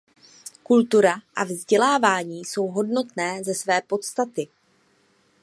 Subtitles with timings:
[0.63, 4.47] Kultura a vzdělávání jsou hodnotné ze své podstaty.